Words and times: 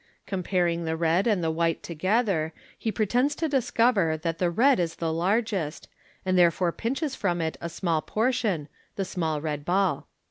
Comparing 0.25 0.83
the 0.85 0.97
red 0.97 1.27
and 1.27 1.43
the 1.43 1.51
white 1.51 1.83
together, 1.83 2.53
he 2.75 2.91
pretends 2.91 3.35
to 3.35 3.47
discover 3.47 4.17
that 4.17 4.39
the 4.39 4.49
red 4.49 4.79
is 4.79 4.95
the 4.95 5.13
largest, 5.13 5.87
and 6.25 6.35
therefore 6.35 6.71
pinches 6.71 7.13
from 7.13 7.39
it 7.39 7.55
a 7.61 7.69
small 7.69 8.01
portion 8.01 8.67
(the 8.95 9.05
small 9.05 9.39
red 9.39 9.63
ball). 9.63 10.07